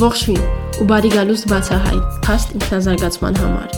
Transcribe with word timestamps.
Ողջույն 0.00 0.44
ու 0.80 0.84
բարի 0.88 1.08
գալուստ 1.12 1.46
բացահայտ 1.50 2.04
փաստ 2.24 2.52
ինքնազարգացման 2.56 3.34
համար։ 3.36 3.74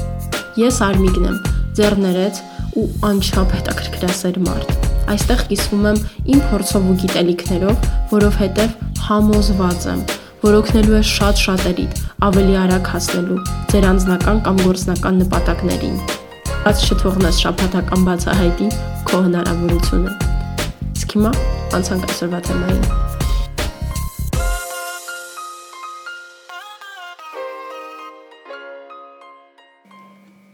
Ես 0.61 0.77
Արմիգն 0.87 1.25
եմ, 1.27 1.39
ձեռներեց 1.79 2.39
ու 2.79 2.85
անչափ 3.09 3.55
հետաքրքրասեր 3.57 4.39
մարդ։ 4.45 4.87
Այստեղ 5.15 5.43
կիսվում 5.51 5.89
եմ 5.91 5.99
իմ 6.35 6.43
փորձով 6.53 6.87
ու 6.93 6.97
գիտելիքներով, 7.03 7.89
որովհետև 8.13 8.77
համոզված 9.09 9.87
եմ, 9.93 10.05
որ 10.47 10.59
օգնելու 10.63 10.99
է 11.01 11.05
շատ 11.11 11.43
շատերիդ 11.43 12.03
ավելի 12.31 12.59
արագ 12.63 12.91
հասնելու 12.95 13.41
ձեր 13.73 13.87
անձնական 13.91 14.43
կամ 14.47 14.61
գործնական 14.63 15.23
նպատակներին։ 15.25 15.97
Բաց 16.63 16.85
չթողնես 16.87 17.43
շփաթական 17.47 18.07
բացահայտի 18.11 18.69
քո 19.11 19.25
հնարավորությունը։ 19.27 20.15
Իսկ 20.93 21.17
հիմա 21.19 21.35
անցանք 21.81 22.07
այսօրվա 22.13 22.47
թեմային։ 22.47 23.12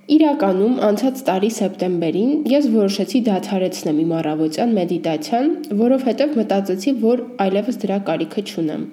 Իրականում 0.08 0.76
անցած 0.86 1.18
տարի 1.26 1.48
սեպտեմբերին 1.52 2.30
ես 2.48 2.68
որոշեցի 2.72 3.18
դադարեցնեմ 3.26 3.98
իմ 4.04 4.14
առավոտյան 4.18 4.70
մեդիտացիան, 4.78 5.50
որովհետև 5.80 6.32
մտածեցի, 6.38 6.94
որ 7.02 7.22
այլևս 7.44 7.78
դրա 7.82 7.98
կարիքը 8.06 8.44
չունեմ։ 8.48 8.86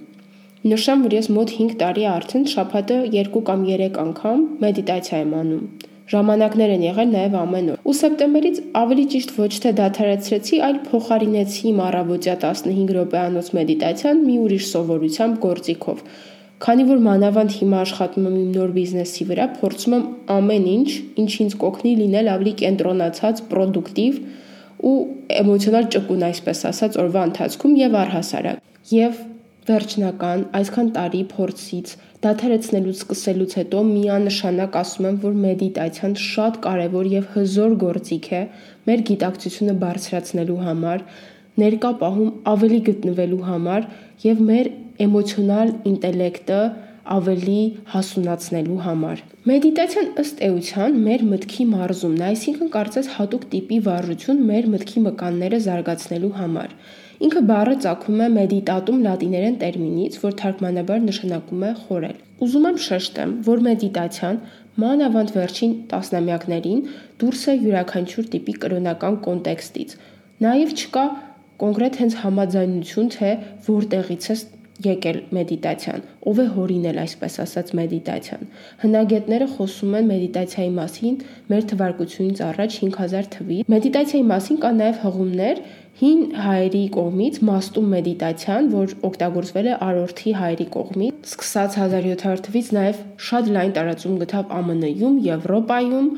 Նշեմ, 0.74 1.06
որ 1.06 1.16
ես 1.16 1.32
մոտ 1.38 1.56
5 1.62 1.78
տարի 1.86 2.06
արդեն 2.16 2.46
շաբաթը 2.56 3.00
2 3.16 3.44
կամ 3.52 3.66
3 3.72 4.00
անգամ 4.04 4.44
մեդիտացիա 4.66 5.24
եմ 5.24 5.34
անում։ 5.40 5.64
Ժամանակներ 6.16 6.76
են 6.76 6.86
եղել 6.90 7.10
նաև 7.16 7.42
ամեն 7.46 7.74
օր։ 7.76 7.80
Ու 7.86 7.98
սեպտեմբերից 8.04 8.62
ավելի 8.84 9.06
ճիշտ 9.16 9.36
ոչ 9.40 9.54
թե 9.64 9.76
դադարեցրեցի, 9.80 10.64
այլ 10.68 10.78
փոխարինեցի 10.92 11.64
իմ 11.72 11.84
առավոտյա 11.86 12.36
15 12.44 12.96
րոպեանոց 13.00 13.52
մեդիտացիան 13.56 14.24
մի 14.28 14.36
ուրիշ 14.46 14.68
սովորությամբ 14.76 15.40
գործիքով 15.48 16.04
Քանի 16.64 16.84
որ 16.88 17.00
մանավանդ 17.04 17.54
հիմա 17.60 17.80
աշխատում 17.84 18.28
եմ 18.30 18.36
իմ 18.40 18.52
նոր 18.56 18.70
բիզնեսի 18.76 19.26
վրա, 19.28 19.46
փորձում 19.60 19.96
եմ 19.96 20.04
ամեն 20.36 20.68
ինչ, 20.72 20.90
ինչ 21.20 21.32
ինձ 21.46 21.56
կօգնի 21.64 21.92
լինել 22.00 22.30
ավելի 22.32 22.54
կենտրոնացած, 22.62 23.42
պրոդուկտիվ 23.52 24.20
ու 24.86 24.94
էմոցիոնալ 25.42 25.90
ճկուն, 25.96 26.24
այսպես 26.30 26.62
ասած, 26.72 26.98
օրվա 27.04 27.24
ընթացքում 27.30 27.76
եւ 27.82 27.98
առհասարակ։ 28.06 28.62
Եվ 28.96 29.20
վերջնական 29.66 30.42
այսքան 30.60 30.90
տարի 30.96 31.22
փորձից 31.36 31.94
դադարեցնելուց 32.26 33.00
սկսելուց 33.02 33.56
հետո 33.60 33.84
միանշանակ 33.90 34.76
ասում 34.82 35.08
եմ, 35.10 35.18
որ 35.26 35.38
մեդիտացիան 35.46 36.16
շատ 36.24 36.60
կարևոր 36.66 37.10
եւ 37.16 37.28
հզոր 37.36 37.76
գործիք 37.84 38.30
է 38.40 38.42
մեր 38.90 39.04
գիտակցությունը 39.10 39.76
բարձրացնելու 39.84 40.60
համար, 40.70 41.04
ներկա 41.66 41.92
պահում 42.02 42.32
ավելի 42.56 42.80
գտնվելու 42.90 43.44
համար 43.50 43.88
եւ 44.26 44.42
մեր 44.50 44.72
էմոցիոնալ 45.06 45.72
ինտելեկտը 45.92 46.60
ավելի 47.16 47.62
հասունացնելու 47.92 48.78
համար։ 48.86 49.20
Մեդիտացիան 49.50 50.08
ըստ 50.22 50.40
էության 50.48 50.96
մեր 51.06 51.24
մտքի 51.32 51.66
մարզումն 51.72 52.22
է, 52.22 52.30
այսինքն 52.32 52.72
կարծես 52.76 53.10
հատուկ 53.16 53.44
տիպի 53.52 53.78
վարժություն 53.88 54.40
մեր 54.50 54.70
մտքի 54.74 55.04
մկանները 55.06 55.60
զարգացնելու 55.66 56.32
համար։ 56.40 56.74
Ինքը 57.26 57.42
բառը 57.50 57.76
ցակում 57.86 58.24
է 58.26 58.30
մեդիտատում 58.36 59.04
լատիներեն 59.06 59.60
տերմինից, 59.62 60.18
որ 60.26 60.34
թարգմանաբար 60.42 61.06
նշանակում 61.06 61.62
է 61.66 61.70
խորել։ 61.86 62.18
Ուզում 62.46 62.66
եմ 62.70 62.80
շեշտեմ, 62.86 63.36
որ 63.46 63.62
մեդիտացիան 63.70 64.42
մանավանդ 64.86 65.30
վերջին 65.36 65.76
տասնամյակներին 65.94 66.82
դուրս 67.22 67.44
է 67.46 67.56
յուրաքանչյուր 67.62 68.28
տիպի 68.34 68.56
կրոնական 68.66 69.16
կոնտեքստից։ 69.30 69.96
Նաև 70.46 70.74
չկա 70.76 71.06
կոնկրետ 71.64 72.00
հենց 72.02 72.18
համաձայնություն, 72.26 73.12
թե 73.16 73.30
որտեղից 73.70 74.26
է 74.28 74.36
եկել 74.84 75.18
մեդիտացիան, 75.36 76.02
ով 76.28 76.40
է 76.44 76.46
հորինել 76.56 76.98
այսպես 77.06 77.36
ասած 77.46 77.70
մեդիտացիան։ 77.80 78.50
Հնագետները 78.82 79.48
խոսում 79.56 79.96
են 80.00 80.10
մեդիտացիայի 80.12 80.72
մասին 80.76 81.16
մեր 81.52 81.64
թվարկությունից 81.72 82.42
առաջ 82.50 82.78
5000 82.84 83.30
թվի։ 83.36 83.60
Մեդիտացիայի 83.72 84.26
մասին 84.36 84.60
կան 84.66 84.80
նաև 84.84 85.00
հղումներ 85.06 85.64
հին 85.96 86.24
հայերի 86.44 86.84
կողմից 86.92 87.38
մաստում 87.48 87.92
մեդիտացիան, 87.96 88.66
որ 88.76 88.96
օգտագործվել 89.10 89.68
է 89.72 89.76
արորթի 89.86 90.32
հայերի 90.36 90.66
կողմից, 90.76 91.22
սկսած 91.32 91.78
1700 91.86 92.42
թվից 92.50 92.72
նաև 92.76 93.00
շատ 93.30 93.52
լայն 93.56 93.76
տարածում 93.80 94.18
գտավ 94.26 94.52
ԱՄՆ-ում, 94.60 95.16
Եվրոպայում, 95.30 96.10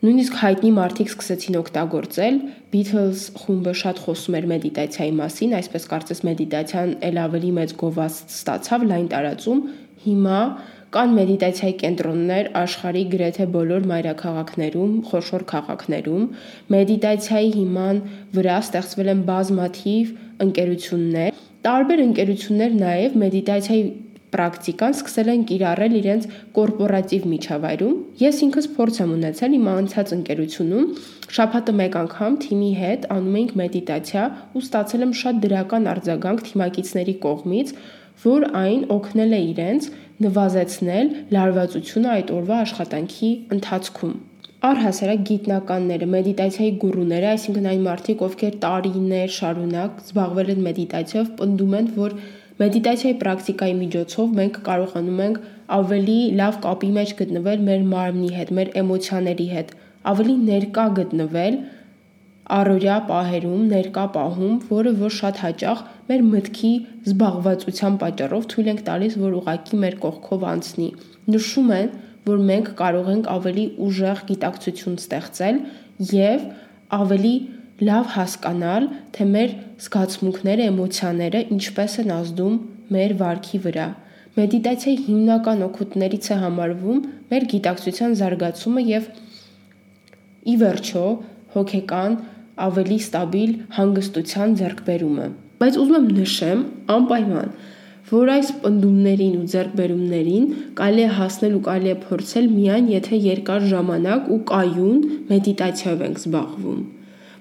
Նույնիսկ 0.00 0.36
հայտնի 0.40 0.68
մարդիկ 0.72 1.10
սկսեցին 1.10 1.56
օգտագործել, 1.60 2.36
Beatles 2.72 3.24
խումբը 3.36 3.74
շատ 3.80 3.98
խոսում 4.00 4.36
էր 4.38 4.46
մեդիտացիայի 4.52 5.12
մասին, 5.18 5.52
այսպես 5.58 5.84
կարծես 5.90 6.22
մեդիտացիան 6.28 6.94
ել 7.08 7.20
ավելի 7.20 7.50
մեծ 7.58 7.74
գովազդ 7.82 8.32
ստացավ 8.32 8.86
լայն 8.90 9.10
տարածում։ 9.12 9.60
Հիմա 10.06 10.40
կան 10.96 11.12
մեդիտացիայի 11.20 11.74
կենտրոններ 11.84 12.48
աշխարհի 12.64 13.04
գրեթե 13.12 13.46
բոլոր 13.60 13.84
մայրաքաղաքներում, 13.92 14.94
խոշոր 15.10 15.44
քաղաքներում։ 15.52 16.24
Մեդիտացիայի 16.74 17.50
հիման 17.60 18.04
վրա 18.40 18.56
ստեղծվել 18.64 19.12
են 19.12 19.24
բազմաթիվ 19.28 20.14
ընկերություններ։ 20.48 21.44
Տարբեր 21.68 22.02
ընկերություններ 22.08 22.78
նաև 22.80 23.20
մեդիտացիայի 23.20 23.84
պրակտիկան 24.34 24.94
սկսել 24.96 25.30
են 25.32 25.42
կիրառել 25.50 25.94
իրենց 26.00 26.26
կորպորատիվ 26.58 27.26
միջավայրում։ 27.32 27.96
Ես 28.22 28.40
ինքս 28.46 28.68
փորձ 28.76 29.00
եմ 29.04 29.14
ունեցել 29.16 29.56
իմ 29.58 29.68
անցած 29.74 30.14
ընկերությունում, 30.16 30.86
շաբաթը 31.38 31.74
մեկ 31.80 31.98
անգամ 32.00 32.38
թիմի 32.44 32.70
հետ 32.80 33.08
անում 33.16 33.36
էինք 33.40 33.52
մեդիտացիա 33.60 34.24
ու 34.54 34.64
ստացել 34.66 35.04
եմ 35.06 35.14
շատ 35.20 35.44
դրական 35.46 35.90
արձագանք 35.94 36.46
թիմակիցների 36.50 37.14
կողմից, 37.26 37.74
որ 38.30 38.48
այն 38.62 38.82
օգնել 39.00 39.36
է 39.36 39.44
իրենց 39.50 39.92
նվազեցնել 40.24 41.14
լարվածությունը 41.36 42.10
այդ 42.16 42.34
օրվա 42.40 42.58
աշխատանքի 42.64 43.30
ընթացքում 43.56 44.18
առհասարակ 44.60 45.20
գիտնականները, 45.28 46.06
մեդիտացիայի 46.14 46.72
գուրուները, 46.82 47.28
այսինքն 47.30 47.68
այն 47.70 47.84
մարդիկ, 47.86 48.24
ովքեր 48.26 48.58
տարիներ 48.64 49.30
շարունակ 49.36 50.02
զբաղվել 50.04 50.50
են 50.54 50.60
մեդիտացիայով, 50.66 51.30
պնդում 51.38 51.76
են, 51.78 51.88
որ 51.96 52.16
Մեդիտացիայի 52.60 53.16
պրակտիկայի 53.20 53.74
միջոցով 53.80 54.32
մենք 54.38 54.56
կարողանում 54.66 55.20
ենք 55.26 55.36
ավելի 55.76 56.16
լավ 56.40 56.56
կապի 56.64 56.90
մեջ 56.96 57.12
գտնվել 57.20 57.62
մեր 57.68 57.84
մարմնի 57.92 58.32
հետ, 58.36 58.50
մեր 58.58 58.72
էմոցիաների 58.80 59.46
հետ, 59.52 59.70
ավելի 60.10 60.34
ներկա 60.50 60.84
գտնվել 60.98 61.56
առօրյա 62.50 62.96
պահերում, 63.08 63.64
ներկա 63.70 64.04
պահում, 64.16 64.54
որը 64.70 64.92
որ 65.00 65.12
շատ 65.16 65.40
հաճախ 65.44 65.82
մեր 66.10 66.22
մտքի 66.30 66.72
զբաղվածության 67.10 67.98
պատճառով 68.02 68.48
թույլ 68.52 68.70
ենք 68.72 68.82
տալիս, 68.90 69.16
որ 69.24 69.36
ուղակի 69.40 69.80
մեր 69.84 69.96
կողքով 70.04 70.46
անցնի։ 70.50 70.88
Նշում 71.30 71.70
են, 71.76 71.92
որ 72.30 72.42
մենք 72.50 72.72
կարող 72.80 73.10
ենք 73.14 73.30
ավելի 73.34 73.66
ուժեղ 73.86 74.24
գիտակցություն 74.30 74.98
ստեղծել 75.00 75.60
եւ 76.10 76.48
ավելի 77.00 77.34
լավ 77.80 78.08
հասկանալ, 78.14 78.86
թե 79.16 79.26
մեր 79.30 79.52
զգացմունքները, 79.80 80.64
էմոցիաները 80.70 81.40
ինչպես 81.54 81.94
են 82.02 82.10
ազդում 82.16 82.58
մեր 82.92 83.14
վարքի 83.20 83.60
վրա։ 83.66 83.86
Մեդիտացիայի 84.36 84.98
հիմնական 85.06 85.64
օգուտներից 85.66 86.28
է 86.30 86.36
համարվում 86.42 87.00
մեր 87.30 87.46
գիտակցության 87.52 88.16
զարգացումը 88.20 88.84
եւ 88.90 89.08
ի 90.50 90.54
վերջո 90.60 91.06
հոգեկան 91.56 92.14
ավելի 92.68 93.00
ստաբիլ 93.06 93.56
հանգստության 93.80 94.54
ձեռքբերումը։ 94.60 95.26
Բայց 95.60 95.80
ուզում 95.80 95.98
եմ 96.00 96.06
նշեմ 96.20 96.62
անպայման, 96.94 97.50
որ 98.10 98.30
այս 98.36 98.54
պնդումներին 98.62 99.34
ու 99.40 99.48
ձեռքբերումներին 99.56 100.46
կարելի 100.78 101.04
է 101.08 101.10
հասնել 101.18 101.58
ու 101.58 101.64
կարելի 101.66 101.90
է 101.90 101.98
փորձել 102.06 102.48
միայն 102.54 102.88
եթե 103.00 103.20
երկար 103.26 103.68
ժամանակ 103.74 104.32
ու 104.36 104.40
կայուն 104.50 105.04
մեդիտացիայով 105.30 106.08
ենք 106.08 106.24
զբաղվում 106.24 106.80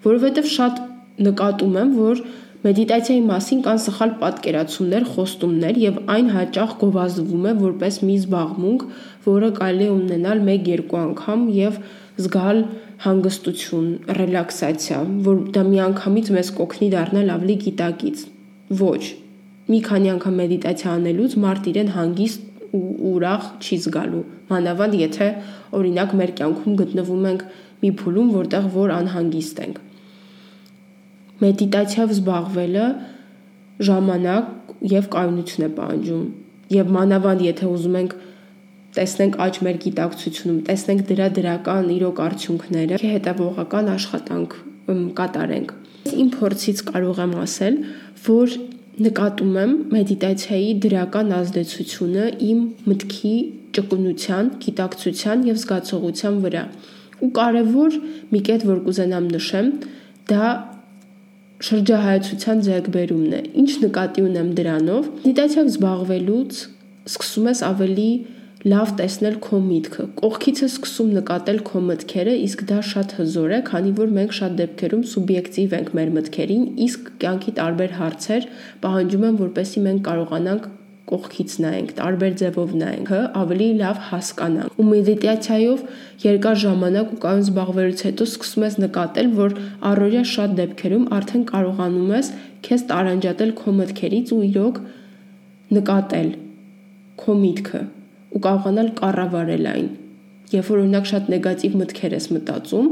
որովհետև 0.06 0.52
շատ 0.56 0.84
նկատում 1.30 1.80
եմ, 1.80 1.90
որ 2.00 2.22
մեդիտացիայի 2.60 3.22
մասին 3.24 3.62
կան 3.64 3.78
սխալ 3.84 4.12
պատկերացումներ, 4.20 5.04
խոստումներ 5.14 5.78
եւ 5.80 6.00
այն 6.12 6.30
հաճախ 6.36 6.74
գովազդվում 6.82 7.46
է 7.48 7.54
որպես 7.60 8.00
մի 8.08 8.16
զբաղմունք, 8.20 8.86
որը 9.30 9.50
կարելի 9.60 9.88
է 9.88 9.94
ունենալ 9.96 10.44
1-2 10.44 11.00
անգամ 11.00 11.46
եւ 11.56 11.80
զգալ 12.20 12.62
հանգստություն, 13.06 13.88
ռելաքսացիա, 14.20 15.00
որ 15.30 15.42
դա 15.56 15.66
միանգամից 15.70 16.32
մեզ 16.36 16.52
կօգնի 16.60 16.90
դառնալ 16.96 17.34
ավելի 17.40 17.58
գիտակից։ 17.64 18.24
Ոչ։ 18.84 19.04
Մի 19.70 19.80
քանի 19.88 20.12
անգամ 20.20 20.40
մեդիտացիա 20.44 20.96
անելուց 21.00 21.36
մարդ 21.44 21.70
իրեն 21.72 21.92
հանգիստ 21.96 22.48
ու 22.80 22.86
ուրախ 23.14 23.46
չի 23.64 23.78
զգալու։ 23.86 24.24
Մանավանդ 24.50 24.98
եթե 25.00 25.28
օրինակ 25.80 26.18
մեր 26.20 26.34
կյանքում 26.40 26.80
գտնվում 26.84 27.30
ենք 27.30 27.46
մի 27.80 27.94
փուլում, 28.04 28.34
որտեղ 28.40 28.74
որ 28.76 28.94
անհանգիստ 29.00 29.64
ենք 29.68 29.86
մեդիտացիայով 31.44 32.14
զբաղվելը 32.16 32.88
ժամանակ 33.90 34.74
եւ 34.94 35.12
կայունություն 35.14 35.66
է 35.66 35.70
պահանջում 35.80 36.26
եւ 36.70 36.92
մանավանդ 36.96 37.46
եթե 37.50 37.70
ուզում 37.70 37.96
ենք 38.00 38.18
տեսնենք 38.96 39.38
աճ 39.46 39.58
մեր 39.66 39.78
գիտակցությունում, 39.84 40.60
տեսնենք 40.70 41.02
դրա 41.10 41.28
դրական 41.38 41.90
իրոք 41.94 42.20
արդյունքները, 42.26 43.00
հետևողական 43.10 43.90
աշխատանք 43.94 44.56
կատարենք։ 45.20 45.74
Իմ 46.10 46.30
փորձից 46.36 46.82
կարող 46.90 47.20
եմ 47.26 47.34
ասել, 47.44 47.76
որ 48.26 48.56
նկատում 49.06 49.54
եմ 49.64 49.74
մեդիտացիայի 49.94 50.72
դրական 50.86 51.30
ազդեցությունը 51.40 52.26
իմ 52.50 52.64
մտքի 52.90 53.36
ճկունության, 53.78 54.50
գիտակցության 54.66 55.46
եւ 55.50 55.60
զգացողության 55.64 56.40
վրա։ 56.46 56.64
Ու 57.20 57.30
կարևոր 57.40 58.00
մի 58.34 58.42
կետ, 58.50 58.66
որ 58.70 58.82
կուզենամ 58.90 59.30
նշեմ, 59.36 59.70
դա 60.30 60.50
շրջահայացության 61.68 62.60
ձեռքբերումն 62.66 63.32
է։ 63.36 63.40
Ինչ 63.60 63.72
նկատի 63.84 64.22
ունեմ 64.30 64.52
դրանով։ 64.60 65.08
Մեդիտացիայով 65.20 65.72
զբաղվելուց 65.74 66.60
սկսում 67.10 67.50
ես 67.50 67.64
ավելի 67.70 68.12
լավ 68.70 68.90
տեսնել 69.00 69.36
քո 69.44 69.60
միտքը։ 69.66 70.06
Կողքից 70.20 70.62
ես 70.66 70.74
սկսում 70.80 71.12
նկատել 71.18 71.60
քո 71.70 71.82
մտքերը, 71.90 72.34
իսկ 72.48 72.64
դա 72.72 72.80
շատ 72.90 73.14
հզոր 73.20 73.54
է, 73.56 73.60
քանի 73.70 73.94
որ 74.00 74.10
մենք 74.18 74.36
շատ 74.40 74.58
դեպքերում 74.60 75.06
սուբյեկտիվ 75.12 75.76
ենք 75.80 75.94
մեր 76.00 76.12
մտքերին, 76.20 76.66
իսկ 76.88 77.14
կյանքի 77.24 77.54
տարբեր 77.60 77.96
հարցեր 78.00 78.50
պահանջում 78.84 79.26
են, 79.30 79.40
որպեսզի 79.44 79.86
մենք 79.88 80.04
կարողանանք 80.10 80.68
կողքից 81.10 81.54
նայենք, 81.64 81.92
տարբեր 81.98 82.34
ձևով 82.40 82.74
նայենք, 82.80 83.12
ավելի 83.40 83.68
լավ 83.80 84.02
հասկանանք։ 84.10 84.76
Ու 84.80 84.86
մեդիտացիայով 84.90 85.80
երկար 86.24 86.60
ժամանակ 86.64 87.14
ու 87.16 87.20
կայուն 87.24 87.42
զբաղվելուց 87.46 88.04
հետո 88.08 88.28
սկսում 88.30 88.66
ես 88.68 88.76
նկատել, 88.84 89.32
որ 89.40 89.56
առօրյա 89.90 90.24
շատ 90.34 90.54
դեպքերում 90.60 91.08
արդեն 91.18 91.46
կարողանում 91.50 92.14
ես 92.14 92.32
քեզ 92.70 92.86
տարանջատել 92.92 93.54
քո 93.60 93.74
մտքերից 93.80 94.34
ու 94.36 94.42
իրոք 94.50 94.80
նկատել 95.80 96.30
քո 97.24 97.36
միտքը 97.40 97.82
ու 98.30 98.44
կարողանալ 98.46 98.94
կառավարել 99.00 99.70
այն։ 99.74 99.90
Երբ 100.50 100.70
որ 100.70 100.80
օրինակ 100.84 101.10
շատ 101.10 101.34
նեգատիվ 101.34 101.76
մտքեր 101.80 102.16
ես 102.20 102.30
մտածում, 102.36 102.88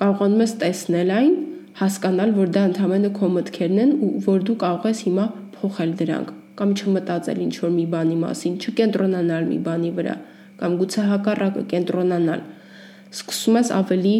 կարողանում 0.00 0.42
ես 0.44 0.52
տեսնել 0.64 1.14
այն, 1.18 1.38
հասկանալ, 1.78 2.34
որ 2.38 2.52
դա 2.56 2.66
ընդհանրապես 2.72 3.16
քո 3.20 3.30
մտքերն 3.38 3.80
են 3.84 3.96
ու 4.08 4.12
որ 4.28 4.44
դու 4.48 4.58
կարող 4.64 4.92
ես 4.92 5.06
հիմա 5.08 5.26
փոխել 5.58 5.96
դրանք 6.02 6.36
կամ 6.58 6.74
չմտածել 6.78 7.40
ինչ 7.46 7.54
որ 7.62 7.72
մի 7.78 7.86
բանի 7.94 8.16
մասին, 8.22 8.54
չկենտրոնանալ 8.58 9.48
մի 9.48 9.58
բանի 9.68 9.90
վրա 9.98 10.14
կամ 10.58 10.76
գուցե 10.80 11.04
հակառակը 11.08 11.64
կենտրոնանալ։ 11.72 12.42
Սկսում 13.14 13.58
ես 13.58 13.70
ավելի 13.78 14.14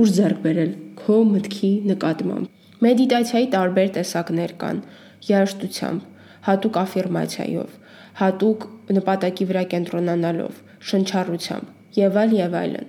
ուժ 0.00 0.14
ձեռք 0.18 0.40
բերել 0.46 0.72
քո 1.00 1.18
մտքի 1.30 1.72
նկատմամբ։ 1.90 2.48
Մեդիտացիայի 2.84 3.46
տարբեր 3.54 3.92
տեսակներ 3.96 4.54
կան՝ 4.60 4.82
երաժշտությամբ, 5.30 6.06
հատուկ 6.46 6.78
աֆիրմացիայով, 6.82 7.74
հատուկ 8.20 8.66
նպատակի 8.96 9.46
վրա 9.50 9.64
կենտրոնանալով, 9.74 10.62
շնչառությամբ 10.90 11.98
եւ 12.00 12.18
այլ 12.22 12.34
եւ 12.40 12.56
այլն։ 12.60 12.88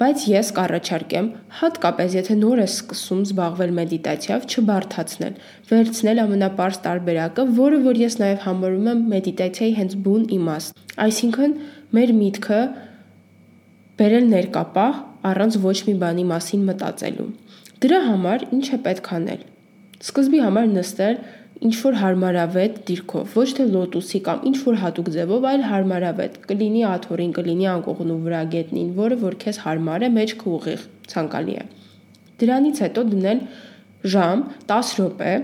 Բայց 0.00 0.22
ես 0.30 0.50
կառաջարկեմ, 0.56 1.26
հատկապես 1.58 2.14
եթե 2.16 2.34
նոր 2.40 2.60
ես 2.62 2.76
սկսում 2.78 3.18
զբաղվել 3.26 3.72
մեդիտացիայով, 3.78 4.46
չբարթացնել, 4.48 5.34
վերցնել 5.70 6.22
ամենապարզ 6.22 6.78
տարբերակը, 6.86 7.44
որը 7.58 7.80
որ 7.84 8.00
ես 8.00 8.16
նաև 8.22 8.40
համարում 8.46 8.88
եմ 8.94 9.02
մեդիտացիայի 9.12 9.74
հենց 9.80 9.96
բուն 10.06 10.24
իմաստ։ 10.38 10.80
Այսինքն, 11.04 11.54
մեր 12.00 12.14
միտքը 12.20 12.60
բերել 14.00 14.26
ներկապահ 14.32 15.00
առանց 15.30 15.60
ոչ 15.68 15.76
մի 15.90 15.94
բանի 16.00 16.24
մասին 16.32 16.64
մտածելու։ 16.70 17.28
Դրա 17.84 18.00
համար 18.08 18.46
ինչ 18.56 18.66
է 18.72 18.78
պետք 18.88 19.12
անել։ 19.20 19.44
Սկզբի 20.00 20.38
համար 20.46 20.70
նստել 20.80 21.20
ինչ 21.60 21.74
որ 21.84 21.96
հարմարավետ 22.00 22.76
դիրքով, 22.88 23.32
ոչ 23.36 23.48
թե 23.56 23.64
լոտուսի 23.74 24.20
կամ 24.26 24.44
ինչ 24.48 24.56
որ 24.64 24.76
հատուկ 24.80 25.08
ձևով, 25.16 25.46
այլ 25.50 25.64
հարմարավետ։ 25.70 26.38
Կլինի 26.48 26.84
աթորին, 26.88 27.34
կլինի 27.36 27.66
անկողնու 27.74 28.16
վրա 28.24 28.40
գետնին, 28.54 28.88
որը 28.96 29.18
որ 29.20 29.36
քեզ 29.44 29.60
հարմար 29.66 30.06
է, 30.06 30.10
մեջքը 30.16 30.46
ուղիղ, 30.56 30.86
ցանկալի 31.12 31.56
է։ 31.60 31.64
Դրանից 32.40 32.80
հետո 32.80 33.04
դնել 33.10 33.42
ժամ 34.14 34.44
10 34.72 34.94
րոպե 35.00 35.34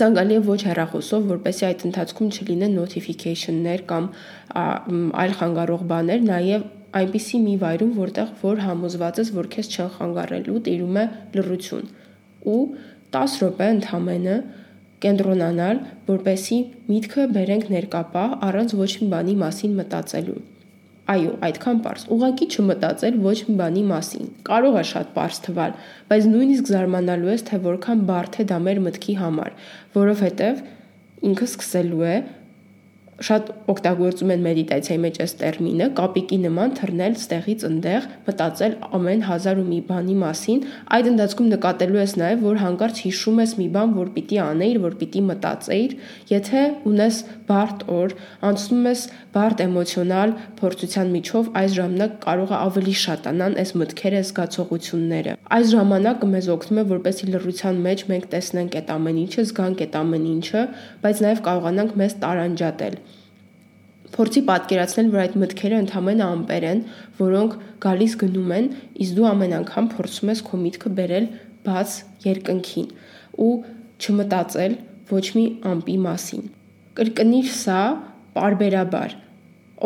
ցանկալի 0.00 0.36
է 0.36 0.42
ոչ 0.50 0.60
հեռախոսով, 0.68 1.24
որպեսզի 1.30 1.64
այդ 1.70 1.84
ընթացքում 1.88 2.28
չլինեն 2.36 2.76
notification-ներ 2.78 3.82
կամ 3.90 4.04
այլ 5.24 5.34
խանգարող 5.40 5.82
բաներ, 5.90 6.22
նաև 6.28 6.68
այնպիսի 7.00 7.40
մի 7.46 7.54
վայրում, 7.64 7.90
որտեղ 7.96 8.30
որ 8.44 8.62
համոզված 8.66 9.20
ես, 9.22 9.32
որ 9.40 9.48
քեզ 9.54 9.70
չեն 9.70 9.90
խանգարելու, 9.96 10.62
տիրում 10.68 10.96
է 11.00 11.04
լռություն։ 11.38 11.90
Ու 12.50 12.62
10 13.16 13.36
րոպե 13.40 13.68
ընդամենը 13.80 14.36
կենտրոնանալ, 15.04 15.82
որպեսի 16.10 16.58
միտքը 16.90 17.26
բերենք 17.36 17.68
ներկապահ 17.74 18.32
առանց 18.50 18.74
ոչ 18.80 18.90
մի 19.00 19.06
բանի 19.14 19.36
մասին 19.42 19.76
մտածելու։ 19.80 20.40
Այո, 21.10 21.30
այդքան 21.46 21.78
པարս։ 21.82 22.02
Ուղղակի 22.14 22.46
չմտածել 22.54 23.16
ոչ 23.24 23.38
մի 23.46 23.54
բանի 23.60 23.80
մասին։ 23.90 24.26
Կարող 24.46 24.76
է 24.78 24.82
շատ 24.90 25.08
པարս 25.14 25.40
թվալ, 25.46 25.72
բայց 26.10 26.28
նույնիսկ 26.34 26.68
զարմանալու 26.70 27.32
ես, 27.32 27.42
թե 27.48 27.58
որքան 27.64 28.04
բարդ 28.10 28.38
է 28.38 28.46
դա 28.50 28.58
մեր 28.66 28.82
մտքի 28.84 29.14
համար, 29.22 29.56
որովհետև 29.96 30.60
ինքը 31.30 31.48
սկսելու 31.50 32.04
է 32.10 32.14
շատ 33.20 33.48
օգտագործում 33.68 34.30
են 34.32 34.44
մեդիտացիայի 34.46 35.00
մեջ 35.04 35.16
այս 35.20 35.32
տերմինը, 35.40 35.86
կապիկի 35.98 36.36
նման 36.40 36.70
թռնել 36.78 37.16
ստեղից 37.18 37.64
ընդեղ, 37.68 38.06
մտածել 38.28 38.76
ամեն 38.96 39.24
հազար 39.28 39.60
ու 39.60 39.66
մի 39.66 39.80
բանի 39.90 40.16
մասին, 40.22 40.62
այդ 40.96 41.10
ընթացքում 41.10 41.50
նկատելու 41.52 42.00
ես 42.00 42.14
նաև, 42.20 42.44
որ 42.48 42.60
հանկարծ 42.64 43.02
հիշում 43.04 43.42
ես 43.44 43.52
մի 43.60 43.66
բան, 43.76 43.92
որ 44.00 44.08
պիտի 44.16 44.40
անեիր, 44.44 44.80
որ 44.86 44.96
պիտի 45.00 45.22
մտածեիր, 45.28 45.94
եթե 46.30 46.62
ունես 46.90 47.20
բարդ 47.50 47.84
օր, 48.00 48.16
անցնում 48.50 48.88
ես 48.88 49.04
բարդ 49.36 49.62
էմոցիոնալ 49.66 50.34
փորձության 50.60 51.12
միջով, 51.20 51.52
այս 51.60 51.76
ժամանակ 51.76 52.16
կարող 52.24 52.50
է 52.50 52.58
ավելի 52.60 52.96
շատանան 53.04 53.56
այս 53.60 53.74
մտքերը, 53.80 54.24
զգացողությունները։ 54.30 55.36
Այս 55.60 55.70
ժամանակը 55.76 56.30
մեզ 56.34 56.50
օգնում 56.56 56.80
է, 56.80 56.84
որպեսի 56.94 57.30
լռության 57.34 57.80
մեջ 57.84 58.04
մենք 58.10 58.28
տեսնենք 58.34 58.76
այդ 58.80 58.92
ամեն 58.96 59.22
ինչը, 59.26 59.46
զգանք 59.50 59.84
այդ 59.86 59.96
ամեն 60.00 60.28
ինչը, 60.30 60.66
բայց 61.04 61.24
նաև 61.26 61.42
կարողանանք 61.50 61.96
մեզ 62.00 62.18
տարանջատել 62.24 63.00
փորձի 64.14 64.42
պատկերացնել, 64.50 65.10
որ 65.14 65.22
այդ 65.24 65.34
մտքերը 65.40 65.80
ընդհանրապես 65.84 66.24
ամպեր 66.26 66.66
են, 66.70 66.80
որոնք 67.20 67.56
գալիս 67.84 68.14
գնում 68.20 68.54
են, 68.56 68.70
իսկ 69.04 69.18
դու 69.18 69.28
ամեն 69.30 69.56
անգամ 69.60 69.90
փորձում 69.94 70.32
ես 70.32 70.42
քո 70.50 70.60
միտքը 70.64 70.92
բերել 71.00 71.28
բաց 71.66 71.96
երկնքին 72.26 72.88
ու 73.40 73.52
չմտածել 74.00 74.74
ոչ 75.10 75.26
մի 75.36 75.44
ամպի 75.70 75.96
մասին։ 76.06 76.48
Կրկնիր 77.00 77.52
սա 77.60 77.82
parberabar։ 78.34 79.14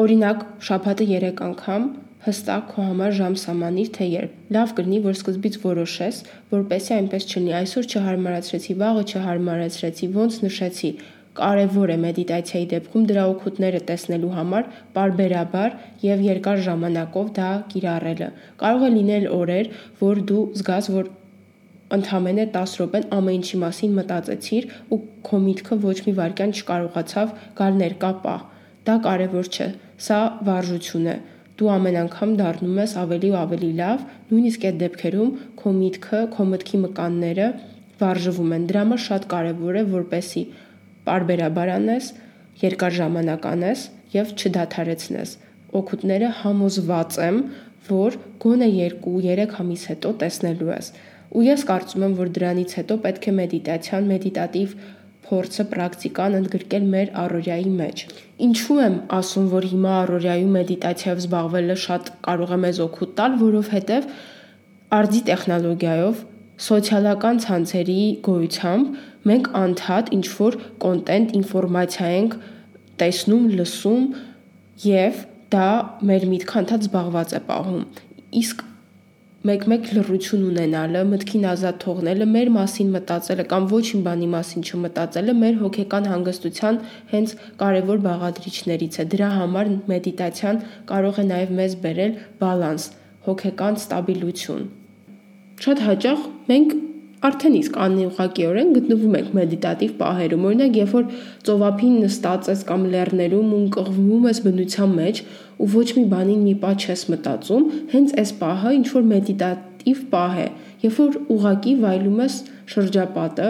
Օրինակ, 0.05 0.41
շաբաթը 0.69 1.07
3 1.11 1.45
անգամ 1.49 1.85
հստակ 2.25 2.69
քո 2.73 2.85
համար 2.89 3.15
ժամ 3.19 3.35
սահմանիր, 3.37 3.89
թե 3.95 4.07
երբ։ 4.09 4.37
Լավ 4.57 4.71
կլինի, 4.79 5.01
որ 5.05 5.17
սկզբից 5.19 5.57
որոշես, 5.65 6.21
որպեսզի 6.55 6.95
այնպես 6.97 7.27
չլինի։ 7.29 7.53
Այսօր 7.59 7.89
չհարմարացրեցի, 7.91 8.77
վաղը 8.81 9.03
չհարմարացրեցի, 9.13 10.09
ոնց 10.15 10.39
նշեցի, 10.45 10.91
կարևոր 11.39 11.91
է 11.95 11.97
մեդիտացիայի 12.05 12.67
դեպքում 12.71 13.05
դրա 13.11 13.25
օգուտները 13.33 13.81
տեսնելու 13.89 14.31
համար 14.37 14.69
parberabar 14.95 15.77
եւ 16.05 16.23
երկար 16.29 16.63
ժամանակով 16.69 17.33
դա 17.39 17.51
կիրառելը։ 17.73 18.29
Կարող 18.63 18.87
է 18.89 18.91
լինել 18.95 19.29
օրեր, 19.39 19.71
որ 20.05 20.23
դու 20.31 20.45
զգաս, 20.61 20.91
որ 20.95 21.11
ընդհանրապես 21.99 22.55
10 22.55 22.77
րոպեն 22.81 23.07
ամեն 23.19 23.39
ինչի 23.41 23.61
մասին 23.65 23.95
մտածեցիր 23.99 24.71
ու 24.95 25.01
քո 25.27 25.41
միտքը 25.45 25.79
ոչ 25.85 25.99
մի 26.07 26.15
վարքյան 26.21 26.55
չկարողացավ 26.55 27.35
գալ 27.61 27.79
ներկա 27.83 28.11
պահ։ 28.25 28.43
Դա 28.85 28.97
կարևոր 29.05 29.51
չէ։ 29.55 29.69
Սա 30.05 30.19
վարժություն 30.49 31.07
է 31.13 31.17
դու 31.59 31.69
ամեն 31.71 31.97
անգամ 32.01 32.31
դառնում 32.41 32.79
ես 32.83 32.93
ավելի 33.05 33.29
ու 33.31 33.39
ավելի 33.41 33.71
լավ, 33.79 34.01
նույնիսկ 34.31 34.65
այդ 34.71 34.79
դեպքերում 34.81 35.29
քո 35.61 35.73
միտքը, 35.77 36.23
քո 36.35 36.47
մտքի 36.51 36.81
մկանները 36.85 37.47
վարժվում 38.01 38.55
են։ 38.57 38.65
Դրա 38.71 38.83
համար 38.85 39.03
շատ 39.05 39.27
կարևոր 39.35 39.79
է, 39.79 39.85
որպեսի 39.95 40.43
parberabar 41.09 41.71
անես, 41.75 42.11
երկար 42.63 42.97
ժամանակ 42.99 43.49
անես 43.51 43.87
եւ 44.15 44.35
չդադարեցնես։ 44.39 45.37
Օգուտները 45.81 46.31
համոզված 46.41 47.17
եմ, 47.29 47.39
որ 47.89 48.19
գոնե 48.45 48.69
2-3 49.05 49.57
ամիս 49.65 49.87
հետո 49.91 50.13
տեսնելու 50.23 50.71
ես։ 50.73 50.91
Ու 51.35 51.43
ես 51.45 51.65
կարծում 51.71 52.05
եմ, 52.07 52.13
որ 52.21 52.29
դրանից 52.37 52.77
հետո 52.79 52.97
պետք 53.05 53.25
է 53.31 53.33
մեդիտացիան, 53.39 54.07
մեդիտատիվ 54.13 54.77
փորձը, 55.25 55.65
պրակտիկան 55.73 56.37
ընդգրկել 56.39 56.87
մեր 56.95 57.11
առօրյայի 57.25 57.73
մեջ։ 57.81 58.03
Ինչու 58.45 58.79
եմ 58.85 58.97
ասում, 59.19 59.49
որ 59.55 59.67
հիմա 59.73 59.95
առօրյայում 60.05 60.55
մեդիտացիայով 60.59 61.23
զբաղվելը 61.25 61.77
շատ 61.85 62.11
կարող 62.29 62.55
է 62.55 62.59
մեզ 62.65 62.81
օգուտ 62.85 63.15
տալ, 63.21 63.37
որովհետև 63.45 64.09
արդի 64.99 65.23
տեխնոլոգիայով 65.31 66.23
սոցիալական 66.65 67.41
ցանցերի 67.45 68.01
գոյությամբ 68.29 68.99
մենք 69.31 69.51
անդադ 69.61 70.13
ինչ 70.19 70.27
որ 70.35 70.59
կոնտենտ, 70.85 71.35
ինֆորմացիա 71.41 72.13
ենք 72.19 72.37
տեսնում, 73.01 73.49
լսում 73.59 74.05
եւ 74.85 75.25
դա 75.55 75.67
մեր 76.11 76.29
միտքը 76.35 76.61
անդադ 76.61 76.87
զբաղված 76.89 77.35
է 77.35 77.41
պահում։ 77.49 77.83
Իսկ 78.45 78.65
մեկ-մեկ 79.45 79.89
լռություն 79.93 80.45
ունենալը, 80.49 81.01
մտքին 81.11 81.43
ազատ 81.51 81.81
թողնելը, 81.83 82.27
մեր 82.33 82.51
մասին 82.55 82.93
մտածելը 82.95 83.45
կամ 83.51 83.67
ոչ 83.75 83.83
մի 83.91 84.01
բանի 84.07 84.29
մասին 84.35 84.65
չմտածելը 84.65 85.35
մեր 85.41 85.59
հոգեկան 85.61 86.09
հանգստության 86.13 86.79
հենց 87.11 87.35
կարևոր 87.61 88.01
բաղադրիչներից 88.07 88.97
է։ 89.05 89.07
Դրա 89.15 89.29
համար 89.35 89.71
մեդիտացիան 89.93 90.63
կարող 90.89 91.21
է 91.21 91.27
նաև 91.29 91.53
մեզ 91.61 91.77
բերել 91.85 92.17
բալանս, 92.41 92.89
հոգեկան 93.29 93.79
ստաբիլություն։ 93.85 94.65
Շատ 95.65 95.85
հաճախ 95.93 96.27
մենք 96.49 96.75
արդեն 97.25 97.55
իսկ 97.59 97.77
անուղղակիորեն 97.85 98.73
գտնվում 98.77 99.15
եք 99.19 99.29
մեդիտատիվ 99.39 99.93
պահերում։ 100.01 100.47
Օրինակ, 100.49 100.79
երբ 100.81 100.95
որ 100.95 101.05
ծովափին 101.49 101.95
նստած 102.05 102.51
ես 102.53 102.65
կամ 102.69 102.87
լեռներում 102.95 103.53
ու 103.55 103.61
ընկղվում 103.65 104.27
ես 104.29 104.41
բնության 104.45 104.97
մեջ 104.99 105.21
ու 105.65 105.69
ոչ 105.75 105.87
մի 105.99 106.05
բանին 106.15 106.43
մի 106.45 106.55
պա 106.65 106.73
չես 106.85 107.05
մտածում, 107.15 107.69
հենց 107.95 108.17
այս 108.25 108.33
պահը 108.45 108.75
ինչ 108.79 108.87
որ 108.95 109.07
մեդիտատիվ 109.15 110.03
պահ 110.15 110.35
է, 110.45 110.49
երբ 110.85 110.99
որ 111.05 111.21
ուղակի 111.35 111.75
վայելում 111.85 112.19
ես 112.25 112.41
շրջապատը, 112.75 113.49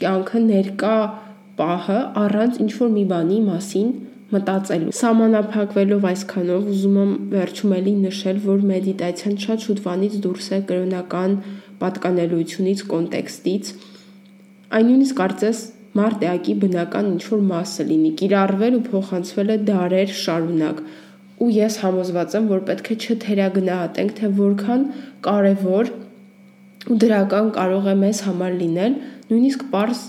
կյանքը 0.00 0.44
ներկա 0.50 0.94
պահը 1.60 1.98
առանց 2.24 2.62
ինչ 2.64 2.72
որ 2.80 2.94
մի 2.96 3.04
բանի 3.10 3.40
մասին 3.50 3.90
մտածելու։ 4.30 4.92
Սամանափակվելով 4.94 6.04
այսքանով 6.10 6.68
ուզում 6.70 6.98
եմ 7.00 7.14
վերջում 7.32 7.72
էլի 7.76 7.94
նշել, 8.04 8.36
որ 8.44 8.60
մեդիտացիան 8.70 9.38
շատ 9.44 9.64
շուտ 9.66 9.80
վանից 9.86 10.14
դուրս 10.26 10.46
է 10.54 10.60
կրոնական 10.70 11.34
պատկանելությունից, 11.80 12.82
կոնտեքստից։ 12.90 13.70
Այն 14.70 14.86
նույնիսկ 14.90 15.16
կարծես 15.20 15.62
մարտեակի 16.00 16.54
բնական 16.62 17.08
ինչ-որ 17.14 17.40
մասը 17.50 17.86
լինի, 17.90 18.10
կիրառվել 18.20 18.76
ու 18.78 18.84
փոխանցվել 18.90 19.50
է 19.50 19.56
դարեր 19.70 20.14
շարունակ։ 20.20 20.82
Ու 21.40 21.50
ես 21.56 21.76
համոզված 21.82 22.36
եմ, 22.36 22.46
որ 22.50 22.62
պետք 22.68 22.90
է 22.90 22.96
չթերագնահատենք, 23.00 24.14
թե 24.20 24.30
որքան 24.40 24.86
կարևոր 25.26 25.92
ու 26.90 26.96
դրական 27.00 27.50
կարող 27.56 27.90
է 27.90 27.94
մեզ 28.00 28.22
համար 28.28 28.56
լինել 28.60 28.96
նույնիսկ 29.30 29.64
པարս 29.70 30.02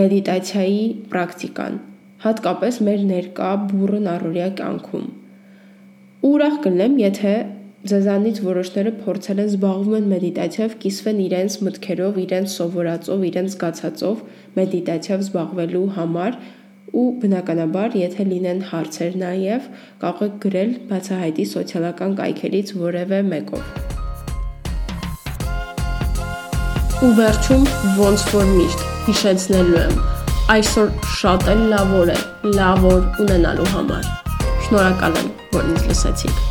մեդիտացիայի 0.00 0.82
պրակտիկան, 1.12 1.78
հատկապես 2.24 2.80
մեր 2.88 3.04
ներկա 3.10 3.50
բուրըն 3.70 4.08
առօրյա 4.14 4.48
կյանքում։ 4.60 5.06
Ուրախ 6.30 6.56
կլինեմ, 6.66 6.98
եթե 7.00 7.34
Ձեզանից 7.80 8.38
որոշները 8.44 8.90
փորձել 9.00 9.38
են 9.40 9.46
զբաղվում 9.48 9.94
են 9.96 10.08
մեդիտացիայով, 10.10 10.72
կիսվեն 10.82 11.20
իրենց 11.26 11.54
մտքերով, 11.64 12.18
իրենց 12.20 12.56
սովորածով, 12.58 13.22
իրենց 13.28 13.54
զգացածով 13.54 14.18
մեդիտացիայով 14.58 15.22
զբաղվելու 15.24 15.86
համար 15.96 16.36
ու 17.00 17.06
բնականաբար, 17.22 17.96
եթե 18.00 18.26
լինեն 18.34 18.60
հարցեր 18.68 19.16
նաև, 19.22 19.70
կարող 20.04 20.26
եք 20.28 20.36
գրել 20.44 20.76
բացահայտի 20.92 21.48
սոցիալական 21.54 22.12
կայքերից 22.20 22.74
որևէ 22.84 23.22
մեկով։ 23.30 23.64
Ու 27.00 27.12
վերջում 27.16 27.66
ոնց 28.02 28.28
որ 28.36 28.54
միշտ 28.60 28.86
հիշեցնելու 29.08 29.82
եմ, 29.86 29.98
այսօր 30.58 30.94
շատ 31.16 31.50
էլ 31.56 31.66
լավ 31.72 31.98
օր 32.04 32.14
է, 32.18 32.20
լավ 32.60 32.88
օր 32.92 33.02
ունենալու 33.24 33.72
համար։ 33.78 34.14
Շնորհակալ 34.68 35.20
եմ, 35.24 35.36
որ 35.56 35.70
ինձ 35.72 35.92
լսեցիք։ 35.94 36.49